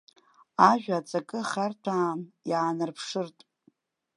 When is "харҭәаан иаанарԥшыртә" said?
1.49-3.43